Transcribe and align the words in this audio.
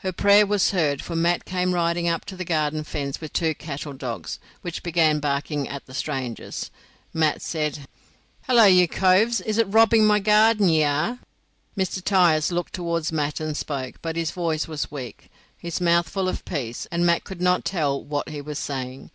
Her 0.00 0.12
prayer 0.12 0.44
was 0.44 0.72
heard, 0.72 1.00
for 1.00 1.16
Mat 1.16 1.46
came 1.46 1.72
riding 1.72 2.06
up 2.06 2.26
to 2.26 2.36
the 2.36 2.44
garden 2.44 2.84
fence 2.84 3.18
with 3.18 3.32
two 3.32 3.54
cattle 3.54 3.94
dogs, 3.94 4.38
which 4.60 4.82
began 4.82 5.20
barking 5.20 5.66
at 5.70 5.86
the 5.86 5.94
strangers. 5.94 6.70
Mat 7.14 7.40
said: 7.40 7.86
"Hello, 8.42 8.64
you 8.66 8.86
coves, 8.86 9.40
is 9.40 9.56
it 9.56 9.66
robbing 9.68 10.04
my 10.04 10.18
garden 10.18 10.68
ye 10.68 10.84
are?" 10.84 11.20
Mr. 11.78 12.04
Tyers 12.04 12.52
looked 12.52 12.74
towards 12.74 13.10
Mat 13.10 13.40
and 13.40 13.56
spoke, 13.56 13.94
but 14.02 14.16
his 14.16 14.32
voice 14.32 14.68
was 14.68 14.90
weak, 14.90 15.30
his 15.56 15.80
mouth 15.80 16.10
full 16.10 16.28
of 16.28 16.44
peas, 16.44 16.86
and 16.92 17.06
Mat 17.06 17.24
could 17.24 17.40
not 17.40 17.64
tell 17.64 18.04
what 18.04 18.28
he 18.28 18.42
was 18.42 18.58
saying. 18.58 19.10